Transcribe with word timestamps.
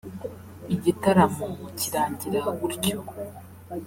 igitaramo 0.75 1.45
kirangira 1.79 2.39
gutyo 2.59 2.97